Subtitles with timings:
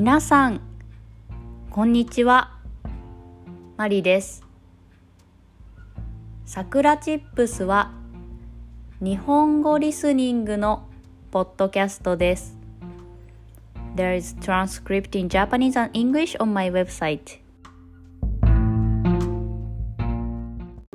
[0.00, 0.60] 皆さん
[1.70, 2.56] こんにちは。
[3.76, 4.44] マリです。
[6.46, 7.90] さくらチップスは
[9.00, 10.86] 日本語リスニングの
[11.32, 12.56] ポッドキャストです。
[13.96, 17.40] There is transcript in Japanese and English on my website.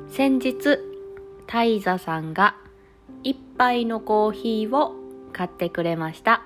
[0.08, 0.78] 先日
[1.46, 2.56] タイザさんが
[3.22, 4.94] 一杯のコーヒーを
[5.34, 6.42] 買ってくれました。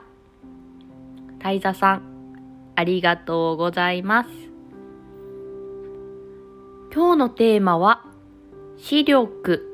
[1.38, 2.17] タイザさん
[2.78, 4.30] ありがとうございます。
[6.94, 8.04] 今日のテーマは
[8.76, 9.64] 視力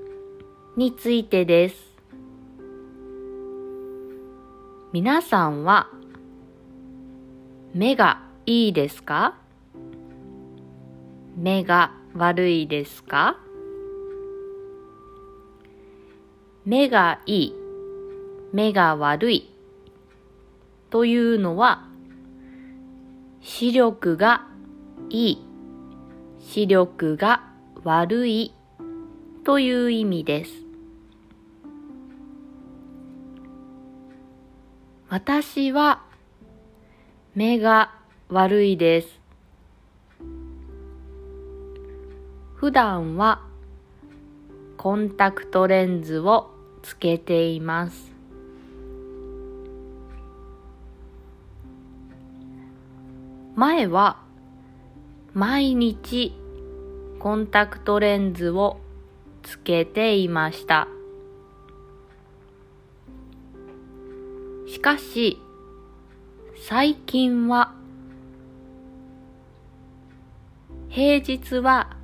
[0.79, 1.77] についてです。
[4.95, 5.91] 皆さんは
[7.75, 9.37] 目がいいですか？
[11.37, 13.37] 目が悪いですか？
[16.65, 17.55] 目がいい、
[18.55, 19.51] 目が悪い
[20.89, 21.91] というのは
[23.47, 24.47] 視力が
[25.11, 25.39] いい、
[26.41, 27.43] 視力が
[27.85, 28.55] 悪い
[29.45, 30.53] という意味です。
[35.11, 36.03] 私は
[37.35, 37.95] 目が
[38.31, 39.21] 悪いです。
[42.55, 43.43] 普段は
[44.79, 46.51] コンタクトレンズを
[46.83, 48.14] つけています。
[53.57, 54.21] 前は
[55.33, 56.35] 毎日
[57.21, 58.81] コンタクトレンズを
[59.45, 60.89] つけていました。
[64.67, 65.39] しかし、
[66.67, 67.73] 最近は
[70.89, 71.97] 平日は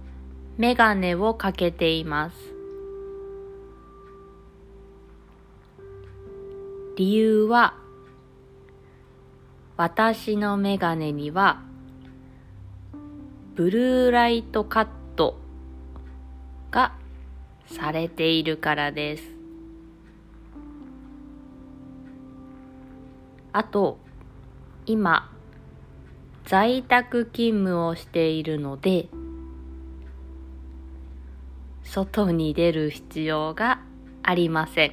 [0.56, 2.36] メガネをかけています。
[6.96, 7.79] 理由は
[9.80, 11.62] 私のメガネには
[13.54, 15.40] ブルーライトカット
[16.70, 16.92] が
[17.64, 19.24] されているからです。
[23.54, 23.96] あと、
[24.84, 25.32] 今、
[26.44, 29.08] 在宅勤務をしているので、
[31.84, 33.80] 外に出る必要が
[34.22, 34.92] ありません。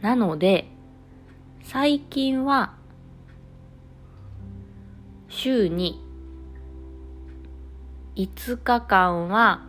[0.00, 0.71] なので、
[1.64, 2.74] 最近は
[5.28, 6.00] 週に
[8.16, 9.64] 5日間は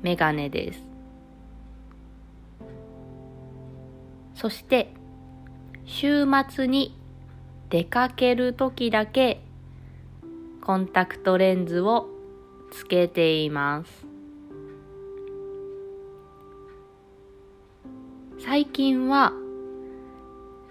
[0.00, 0.80] メガネです。
[4.34, 4.94] そして
[5.84, 6.96] 週末に
[7.68, 9.44] 出かける時だけ
[10.62, 12.08] コンタクトレンズを
[12.70, 14.06] つけています。
[18.38, 19.32] 最近は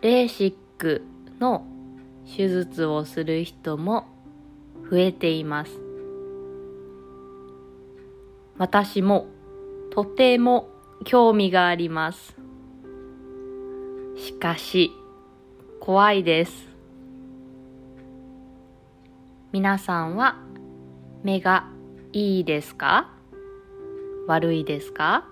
[0.01, 1.03] レーシック
[1.39, 1.63] の
[2.25, 4.07] 手術をする人も
[4.89, 5.79] 増えています。
[8.57, 9.27] 私も
[9.91, 10.69] とても
[11.03, 12.35] 興味があります。
[14.17, 14.91] しかし、
[15.79, 16.67] 怖いです。
[19.51, 20.37] 皆さんは
[21.21, 21.69] 目が
[22.11, 23.11] いいですか？
[24.25, 25.27] 悪いですか？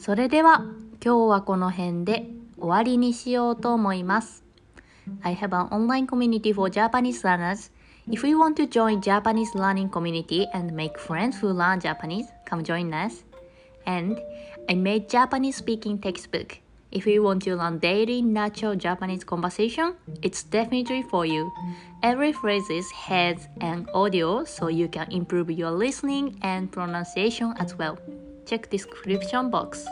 [0.00, 0.64] それでは
[1.04, 2.26] 今日はこの辺で
[2.58, 4.44] 終わりにしようと思います。
[5.22, 7.70] I have an online community for Japanese learners.
[8.08, 12.62] If you want to join Japanese learning community and make friends who learn Japanese, come
[12.62, 13.24] join us.
[13.84, 14.20] And
[14.68, 16.58] I made Japanese speaking textbook.
[16.92, 21.52] If you want to learn daily natural Japanese conversation, it's definitely for you.
[22.02, 27.98] Every phrase has an audio so you can improve your listening and pronunciation as well.
[28.51, 29.87] Check description box.